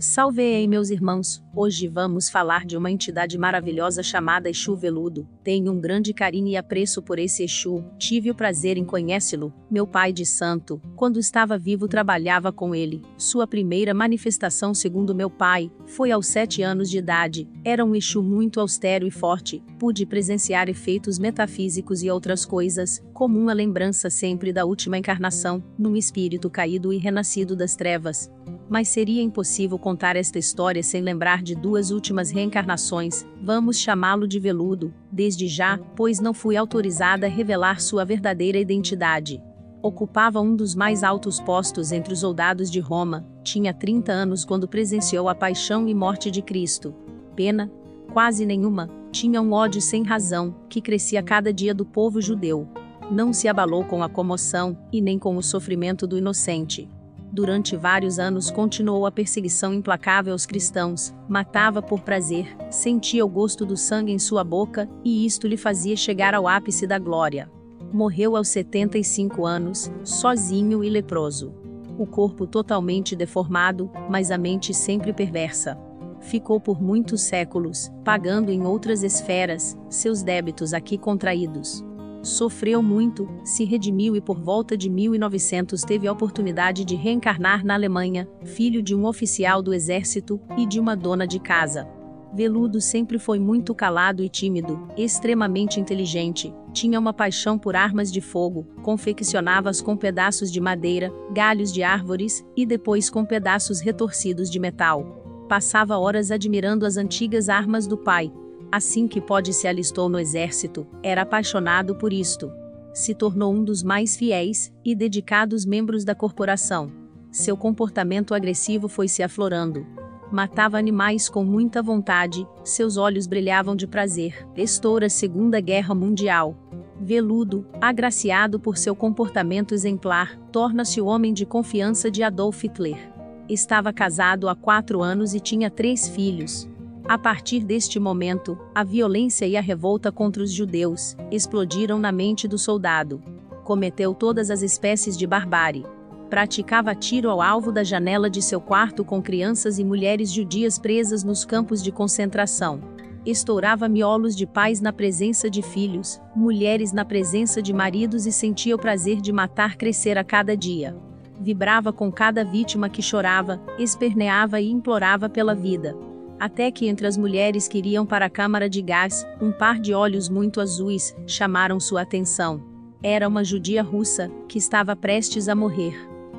[0.00, 1.44] Salve meus irmãos!
[1.54, 5.28] Hoje vamos falar de uma entidade maravilhosa chamada Exu Veludo.
[5.44, 7.84] Tenho um grande carinho e apreço por esse Exu.
[7.98, 9.52] Tive o prazer em conhecê-lo.
[9.70, 13.02] Meu pai de santo, quando estava vivo, trabalhava com ele.
[13.18, 17.46] Sua primeira manifestação, segundo meu pai, foi aos sete anos de idade.
[17.62, 19.62] Era um Exu muito austero e forte.
[19.78, 25.94] Pude presenciar efeitos metafísicos e outras coisas, como uma lembrança sempre da última encarnação, num
[25.94, 28.30] espírito caído e renascido das trevas
[28.70, 34.38] mas seria impossível contar esta história sem lembrar de duas últimas reencarnações, vamos chamá-lo de
[34.38, 39.42] veludo, desde já, pois não fui autorizada a revelar sua verdadeira identidade.
[39.82, 44.68] Ocupava um dos mais altos postos entre os soldados de Roma, tinha 30 anos quando
[44.68, 46.94] presenciou a paixão e morte de Cristo.
[47.34, 47.68] Pena?
[48.12, 52.68] Quase nenhuma, tinha um ódio sem razão, que crescia cada dia do povo judeu.
[53.10, 56.88] Não se abalou com a comoção, e nem com o sofrimento do inocente
[57.32, 63.64] durante vários anos continuou a perseguição implacável aos cristãos, matava por prazer, sentia o gosto
[63.64, 67.50] do sangue em sua boca, e isto lhe fazia chegar ao ápice da glória.
[67.92, 71.52] Morreu aos 75 anos, sozinho e leproso.
[71.98, 75.78] O corpo totalmente deformado, mas a mente sempre perversa.
[76.20, 81.84] Ficou por muitos séculos, pagando em outras esferas, seus débitos aqui contraídos.
[82.22, 87.74] Sofreu muito, se redimiu e por volta de 1900 teve a oportunidade de reencarnar na
[87.74, 91.88] Alemanha, filho de um oficial do exército e de uma dona de casa.
[92.32, 98.20] Veludo sempre foi muito calado e tímido, extremamente inteligente, tinha uma paixão por armas de
[98.20, 104.60] fogo, confeccionava-as com pedaços de madeira, galhos de árvores e depois com pedaços retorcidos de
[104.60, 105.16] metal.
[105.48, 108.32] Passava horas admirando as antigas armas do pai,
[108.72, 112.52] Assim que pode se alistou no exército, era apaixonado por isto.
[112.94, 116.92] Se tornou um dos mais fiéis e dedicados membros da corporação.
[117.32, 119.84] Seu comportamento agressivo foi se aflorando.
[120.30, 124.46] Matava animais com muita vontade, seus olhos brilhavam de prazer.
[124.56, 126.56] Estoura a Segunda Guerra Mundial.
[127.00, 133.10] Veludo, agraciado por seu comportamento exemplar, torna-se o homem de confiança de Adolf Hitler.
[133.48, 136.69] Estava casado há quatro anos e tinha três filhos.
[137.08, 142.46] A partir deste momento, a violência e a revolta contra os judeus explodiram na mente
[142.46, 143.20] do soldado.
[143.64, 145.84] Cometeu todas as espécies de barbárie.
[146.28, 151.24] Praticava tiro ao alvo da janela de seu quarto com crianças e mulheres judias presas
[151.24, 152.80] nos campos de concentração.
[153.26, 158.76] Estourava miolos de pais na presença de filhos, mulheres na presença de maridos e sentia
[158.76, 160.96] o prazer de matar crescer a cada dia.
[161.40, 165.96] Vibrava com cada vítima que chorava, esperneava e implorava pela vida
[166.40, 169.92] até que entre as mulheres que iriam para a câmara de gás, um par de
[169.92, 172.62] olhos muito azuis chamaram sua atenção.
[173.02, 175.94] Era uma judia russa, que estava prestes a morrer.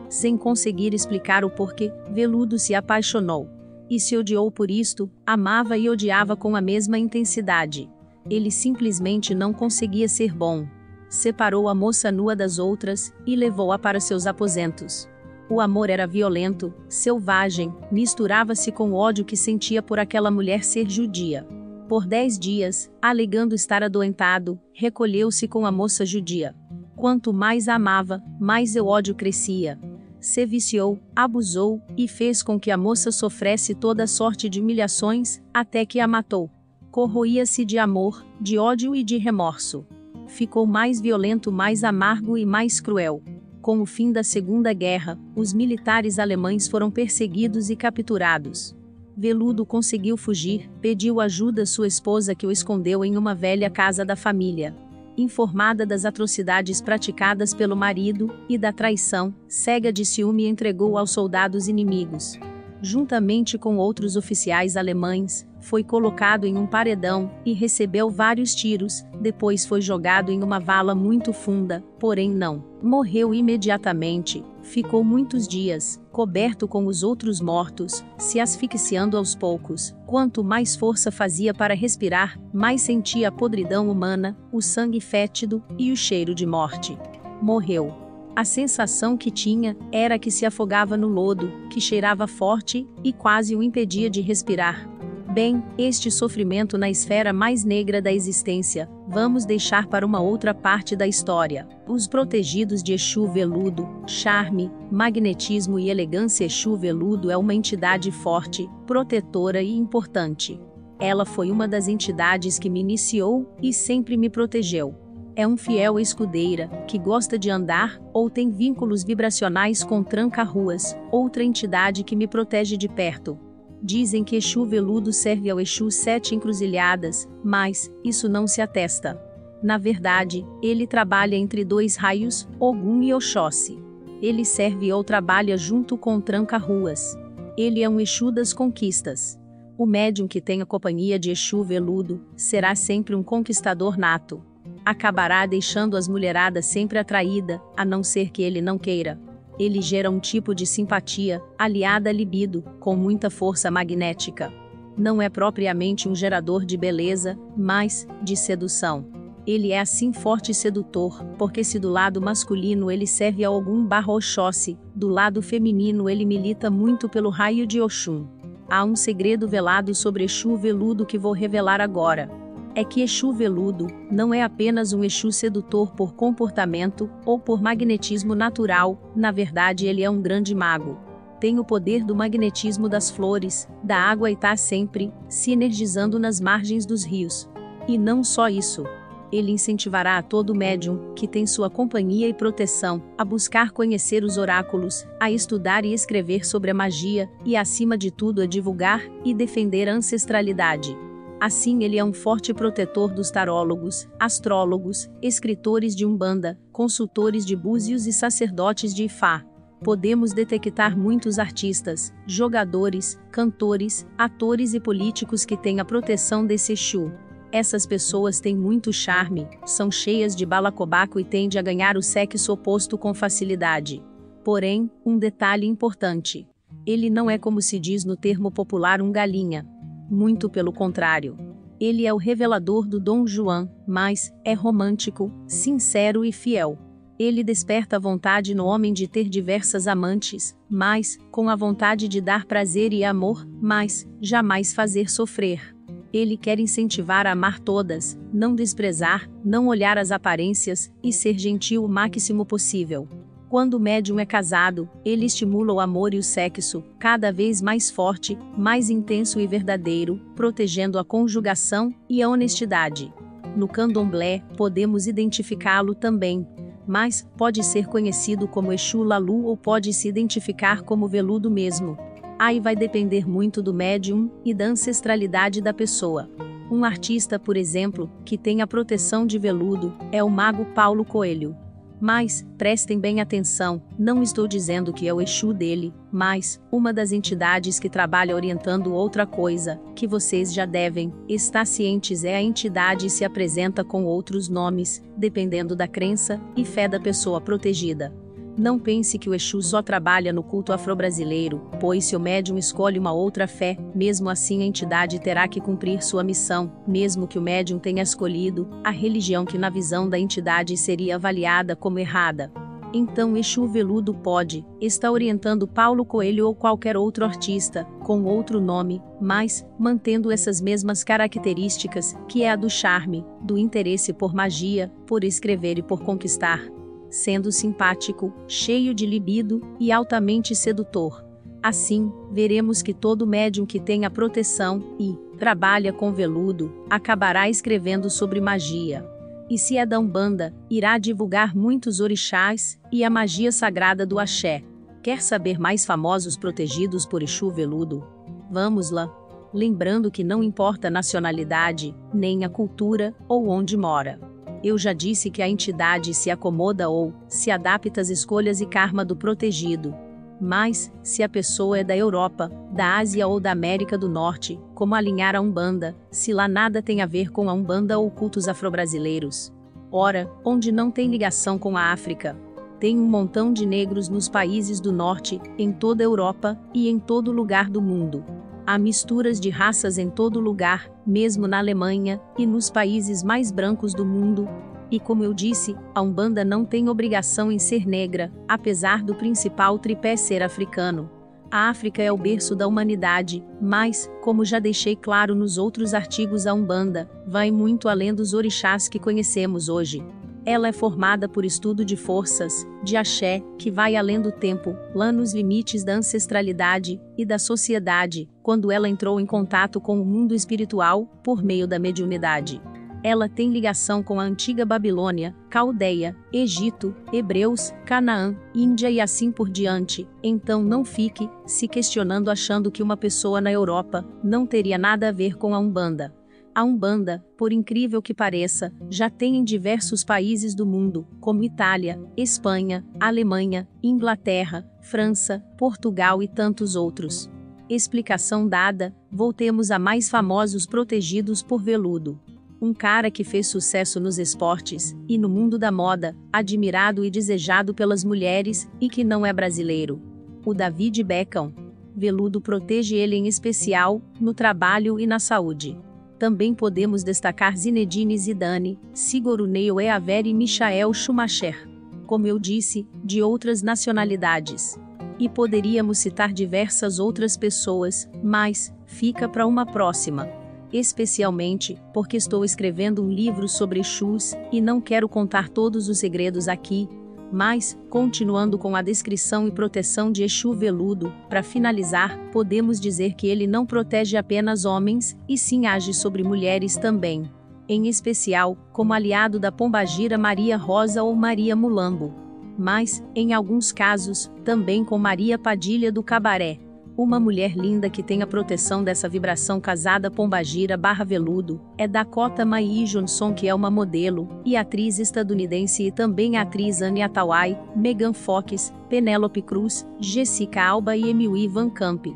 [0.09, 3.47] Sem conseguir explicar o porquê, Veludo se apaixonou.
[3.89, 7.89] E se odiou por isto, amava e odiava com a mesma intensidade.
[8.29, 10.67] Ele simplesmente não conseguia ser bom.
[11.09, 15.10] Separou a moça nua das outras e levou-a para seus aposentos.
[15.51, 20.89] O amor era violento, selvagem, misturava-se com o ódio que sentia por aquela mulher ser
[20.89, 21.45] judia.
[21.89, 26.55] Por dez dias, alegando estar adoentado, recolheu-se com a moça judia.
[26.95, 29.77] Quanto mais a amava, mais o ódio crescia.
[30.21, 35.85] Se viciou, abusou e fez com que a moça sofresse toda sorte de humilhações, até
[35.85, 36.49] que a matou.
[36.91, 39.85] Corroía-se de amor, de ódio e de remorso.
[40.27, 43.21] Ficou mais violento, mais amargo e mais cruel.
[43.61, 48.75] Com o fim da Segunda Guerra, os militares alemães foram perseguidos e capturados.
[49.15, 54.03] Veludo conseguiu fugir, pediu ajuda à sua esposa que o escondeu em uma velha casa
[54.03, 54.75] da família.
[55.15, 61.67] Informada das atrocidades praticadas pelo marido e da traição, cega de ciúme entregou aos soldados
[61.67, 62.39] inimigos
[62.81, 69.65] juntamente com outros oficiais alemães, foi colocado em um paredão e recebeu vários tiros, depois
[69.65, 74.43] foi jogado em uma vala muito funda, porém não morreu imediatamente.
[74.63, 79.95] Ficou muitos dias, coberto com os outros mortos, se asfixiando aos poucos.
[80.05, 85.91] Quanto mais força fazia para respirar, mais sentia a podridão humana, o sangue fétido e
[85.91, 86.97] o cheiro de morte.
[87.41, 88.00] Morreu.
[88.33, 93.55] A sensação que tinha era que se afogava no lodo, que cheirava forte e quase
[93.55, 94.89] o impedia de respirar.
[95.33, 100.95] Bem, este sofrimento na esfera mais negra da existência, vamos deixar para uma outra parte
[100.95, 101.67] da história.
[101.87, 108.69] Os protegidos de Exu Veludo, charme, magnetismo e elegância Exu Veludo é uma entidade forte,
[108.87, 110.59] protetora e importante.
[110.99, 115.00] Ela foi uma das entidades que me iniciou e sempre me protegeu.
[115.33, 121.41] É um fiel escudeira, que gosta de andar, ou tem vínculos vibracionais com tranca-ruas, outra
[121.41, 123.39] entidade que me protege de perto.
[123.81, 129.19] Dizem que Exu veludo serve ao Exu sete encruzilhadas, mas isso não se atesta.
[129.63, 133.79] Na verdade, ele trabalha entre dois raios, Ogum e Oxóssi.
[134.21, 137.17] Ele serve ou trabalha junto com tranca-ruas.
[137.57, 139.39] Ele é um Exu das conquistas.
[139.77, 144.43] O médium que tem a companhia de Exu veludo será sempre um conquistador nato.
[144.85, 149.19] Acabará deixando as mulheradas sempre atraída, a não ser que ele não queira
[149.63, 154.51] ele gera um tipo de simpatia, aliada à libido, com muita força magnética.
[154.97, 159.05] Não é propriamente um gerador de beleza, mas de sedução.
[159.45, 163.85] Ele é assim forte e sedutor, porque se do lado masculino ele serve a algum
[163.85, 168.27] barro Oxóssi, do lado feminino ele milita muito pelo raio de Oxum.
[168.69, 172.41] Há um segredo velado sobre Exu veludo que vou revelar agora
[172.75, 178.33] é que Exu veludo não é apenas um Exu sedutor por comportamento ou por magnetismo
[178.35, 180.97] natural, na verdade ele é um grande mago.
[181.39, 186.39] Tem o poder do magnetismo das flores, da água e está sempre se energizando nas
[186.39, 187.49] margens dos rios.
[187.87, 188.83] E não só isso.
[189.31, 194.37] Ele incentivará a todo médium, que tem sua companhia e proteção, a buscar conhecer os
[194.37, 199.33] oráculos, a estudar e escrever sobre a magia, e acima de tudo a divulgar e
[199.33, 200.95] defender a ancestralidade.
[201.41, 208.05] Assim, ele é um forte protetor dos tarólogos, astrólogos, escritores de Umbanda, consultores de búzios
[208.05, 209.43] e sacerdotes de Ifá.
[209.83, 217.11] Podemos detectar muitos artistas, jogadores, cantores, atores e políticos que têm a proteção desse Exu.
[217.51, 222.53] Essas pessoas têm muito charme, são cheias de balacobaco e tendem a ganhar o sexo
[222.53, 224.03] oposto com facilidade.
[224.43, 226.47] Porém, um detalhe importante:
[226.85, 229.65] ele não é como se diz no termo popular um galinha,
[230.11, 231.37] muito pelo contrário.
[231.79, 236.77] Ele é o revelador do Dom Juan, mas é romântico, sincero e fiel.
[237.17, 242.19] Ele desperta a vontade no homem de ter diversas amantes, mas, com a vontade de
[242.19, 245.75] dar prazer e amor, mas, jamais fazer sofrer.
[246.11, 251.85] Ele quer incentivar a amar todas, não desprezar, não olhar as aparências, e ser gentil
[251.85, 253.07] o máximo possível.
[253.51, 257.91] Quando o médium é casado, ele estimula o amor e o sexo, cada vez mais
[257.91, 263.13] forte, mais intenso e verdadeiro, protegendo a conjugação e a honestidade.
[263.53, 266.47] No candomblé, podemos identificá-lo também,
[266.87, 271.97] mas pode ser conhecido como Exu Lalu ou pode se identificar como veludo mesmo.
[272.39, 276.29] Aí vai depender muito do médium e da ancestralidade da pessoa.
[276.71, 281.53] Um artista, por exemplo, que tem a proteção de veludo, é o mago Paulo Coelho.
[282.01, 287.11] Mas, prestem bem atenção, não estou dizendo que é o Exu dele, mas, uma das
[287.11, 293.07] entidades que trabalha orientando outra coisa, que vocês já devem estar cientes é a entidade
[293.07, 298.11] se apresenta com outros nomes, dependendo da crença e fé da pessoa protegida.
[298.57, 302.99] Não pense que o Exu só trabalha no culto afro-brasileiro, pois se o médium escolhe
[302.99, 307.41] uma outra fé, mesmo assim a entidade terá que cumprir sua missão, mesmo que o
[307.41, 312.51] médium tenha escolhido a religião que na visão da entidade seria avaliada como errada.
[312.93, 319.01] Então Exu Veludo pode estar orientando Paulo Coelho ou qualquer outro artista, com outro nome,
[319.21, 325.23] mas mantendo essas mesmas características, que é a do charme, do interesse por magia, por
[325.23, 326.61] escrever e por conquistar
[327.11, 331.23] sendo simpático, cheio de libido e altamente sedutor.
[331.61, 338.41] Assim, veremos que todo médium que tenha proteção e trabalha com veludo acabará escrevendo sobre
[338.41, 339.05] magia.
[339.47, 344.63] E se é da Umbanda, irá divulgar muitos orixás e a magia sagrada do axé.
[345.03, 348.07] Quer saber mais famosos protegidos por Exu veludo?
[348.49, 349.13] Vamos lá!
[349.53, 354.30] Lembrando que não importa a nacionalidade, nem a cultura ou onde mora.
[354.63, 359.03] Eu já disse que a entidade se acomoda ou se adapta às escolhas e karma
[359.03, 359.93] do protegido.
[360.39, 364.95] Mas, se a pessoa é da Europa, da Ásia ou da América do Norte, como
[364.95, 369.51] alinhar a Umbanda, se lá nada tem a ver com a Umbanda ou cultos afro-brasileiros?
[369.91, 372.35] Ora, onde não tem ligação com a África?
[372.79, 376.97] Tem um montão de negros nos países do Norte, em toda a Europa e em
[376.97, 378.25] todo lugar do mundo.
[378.65, 383.93] Há misturas de raças em todo lugar, mesmo na Alemanha e nos países mais brancos
[383.93, 384.47] do mundo.
[384.91, 389.79] E como eu disse, a Umbanda não tem obrigação em ser negra, apesar do principal
[389.79, 391.09] tripé ser africano.
[391.49, 396.47] A África é o berço da humanidade, mas, como já deixei claro nos outros artigos,
[396.47, 400.01] a Umbanda vai muito além dos orixás que conhecemos hoje.
[400.43, 405.11] Ela é formada por estudo de forças, de axé, que vai além do tempo, lá
[405.11, 410.33] nos limites da ancestralidade e da sociedade, quando ela entrou em contato com o mundo
[410.33, 412.59] espiritual, por meio da mediunidade.
[413.03, 419.49] ela tem ligação com a antiga Babilônia, Caldeia, Egito, Hebreus, Canaã, Índia e assim por
[419.49, 420.07] diante.
[420.21, 425.11] Então não fique se questionando achando que uma pessoa na Europa não teria nada a
[425.11, 426.13] ver com a Umbanda.
[426.53, 431.97] A Umbanda, por incrível que pareça, já tem em diversos países do mundo, como Itália,
[432.17, 437.31] Espanha, Alemanha, Inglaterra, França, Portugal e tantos outros.
[437.69, 442.19] Explicação dada, voltemos a mais famosos protegidos por veludo.
[442.61, 447.73] Um cara que fez sucesso nos esportes e no mundo da moda, admirado e desejado
[447.73, 450.01] pelas mulheres e que não é brasileiro.
[450.45, 451.53] O David Beckham.
[451.95, 455.77] Veludo protege ele em especial, no trabalho e na saúde.
[456.21, 461.67] Também podemos destacar Zinedine Zidane, Sigourney Weaver e Michael Schumacher.
[462.05, 464.77] Como eu disse, de outras nacionalidades.
[465.17, 470.29] E poderíamos citar diversas outras pessoas, mas fica para uma próxima.
[470.71, 476.47] Especialmente porque estou escrevendo um livro sobre Exus e não quero contar todos os segredos
[476.47, 476.87] aqui,
[477.31, 483.27] mas, continuando com a descrição e proteção de Exu veludo, para finalizar, podemos dizer que
[483.27, 487.29] ele não protege apenas homens, e sim age sobre mulheres também.
[487.69, 492.13] Em especial, como aliado da pombagira Maria Rosa ou Maria Mulambo.
[492.57, 496.59] Mas, em alguns casos, também com Maria Padilha do Cabaré.
[496.97, 502.45] Uma mulher linda que tem a proteção dessa vibração casada pombagira barra veludo, é Dakota
[502.45, 507.57] Mai Johnson que é uma modelo, e atriz estadunidense e também a atriz Anne Hathaway,
[507.75, 512.07] Megan Fox, Penélope Cruz, Jessica Alba e Emily Van Camp.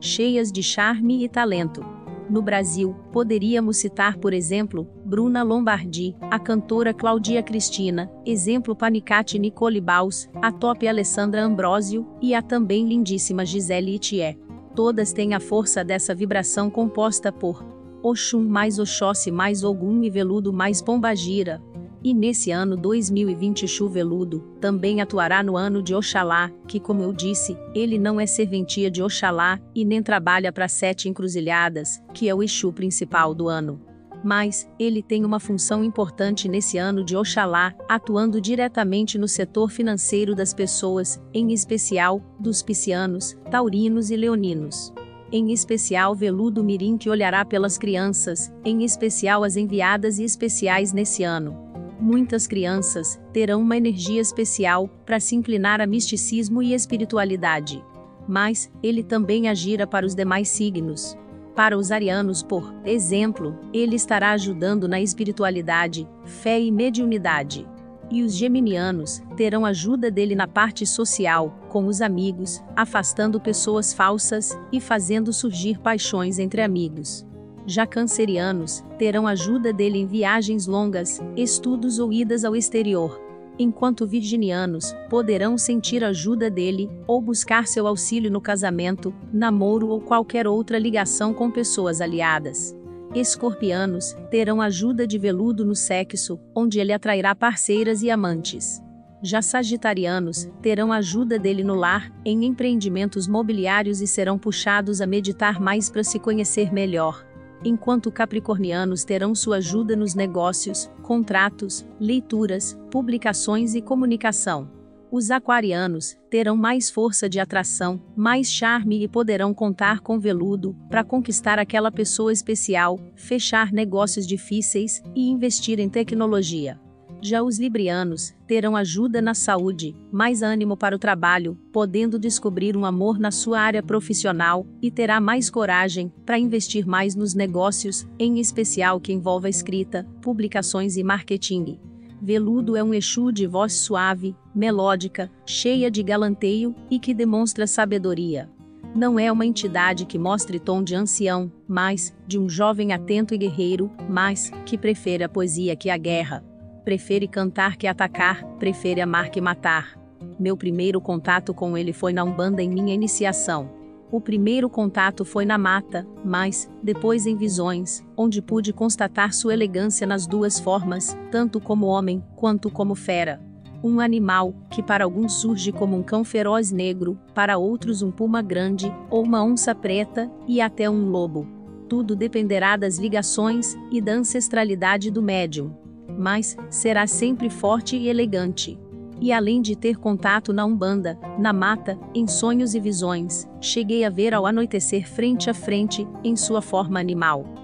[0.00, 1.93] Cheias de charme e talento.
[2.28, 9.80] No Brasil, poderíamos citar, por exemplo, Bruna Lombardi, a cantora Claudia Cristina, exemplo Panicate Nicole
[9.80, 14.38] Baus, a top Alessandra Ambrosio e a também lindíssima Gisele Itier.
[14.74, 17.64] Todas têm a força dessa vibração composta por
[18.02, 21.62] Oxum mais Oxóssi mais Ogum e Veludo mais Pombagira,
[22.04, 27.56] e nesse ano 2020 Chuveludo também atuará no ano de Oxalá, que como eu disse,
[27.74, 32.42] ele não é serventia de Oxalá e nem trabalha para sete encruzilhadas, que é o
[32.42, 33.80] Exu principal do ano.
[34.22, 40.34] Mas, ele tem uma função importante nesse ano de Oxalá, atuando diretamente no setor financeiro
[40.34, 44.92] das pessoas, em especial, dos piscianos, taurinos e leoninos
[45.32, 51.24] em especial Veludo Mirim que olhará pelas crianças, em especial as enviadas e especiais nesse
[51.24, 51.63] ano
[52.04, 57.82] muitas crianças terão uma energia especial para se inclinar a misticismo e espiritualidade.
[58.28, 61.16] Mas, ele também agira para os demais signos.
[61.56, 67.66] Para os arianos, por exemplo, ele estará ajudando na espiritualidade, fé e mediunidade.
[68.10, 74.58] E os geminianos terão ajuda dele na parte social, com os amigos, afastando pessoas falsas
[74.70, 77.26] e fazendo surgir paixões entre amigos.
[77.66, 83.18] Já cancerianos terão ajuda dele em viagens longas, estudos ou idas ao exterior,
[83.58, 90.46] enquanto virginianos poderão sentir ajuda dele ou buscar seu auxílio no casamento, namoro ou qualquer
[90.46, 92.76] outra ligação com pessoas aliadas.
[93.14, 98.82] Escorpianos terão ajuda de veludo no sexo, onde ele atrairá parceiras e amantes.
[99.22, 105.58] Já sagitarianos terão ajuda dele no lar, em empreendimentos mobiliários e serão puxados a meditar
[105.58, 107.24] mais para se conhecer melhor
[107.64, 114.70] enquanto capricornianos terão sua ajuda nos negócios, contratos, leituras, publicações e comunicação.
[115.10, 121.04] Os aquarianos terão mais força de atração, mais charme e poderão contar com veludo para
[121.04, 126.83] conquistar aquela pessoa especial, fechar negócios difíceis e investir em tecnologia.
[127.26, 132.84] Já os librianos terão ajuda na saúde, mais ânimo para o trabalho, podendo descobrir um
[132.84, 138.40] amor na sua área profissional e terá mais coragem para investir mais nos negócios, em
[138.40, 141.78] especial que envolva escrita, publicações e marketing.
[142.20, 148.50] Veludo é um Exu de voz suave, melódica, cheia de galanteio e que demonstra sabedoria.
[148.94, 153.38] Não é uma entidade que mostre tom de ancião, mas de um jovem atento e
[153.38, 156.44] guerreiro, mas que prefere a poesia que a guerra
[156.84, 159.98] prefere cantar que atacar, prefere amar que matar.
[160.38, 163.70] Meu primeiro contato com ele foi na Umbanda em minha iniciação.
[164.12, 170.06] O primeiro contato foi na mata, mas, depois em visões, onde pude constatar sua elegância
[170.06, 173.40] nas duas formas, tanto como homem, quanto como fera.
[173.82, 178.40] Um animal, que para alguns surge como um cão feroz negro, para outros um puma
[178.40, 181.46] grande, ou uma onça preta, e até um lobo.
[181.88, 185.83] Tudo dependerá das ligações e da ancestralidade do médium
[186.18, 188.78] mas será sempre forte e elegante.
[189.20, 194.10] E além de ter contato na Umbanda, na mata, em sonhos e visões, cheguei a
[194.10, 197.63] ver ao anoitecer frente a frente, em sua forma animal.